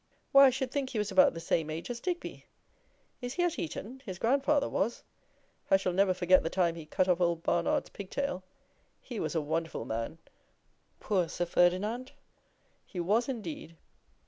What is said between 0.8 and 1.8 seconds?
he was about the same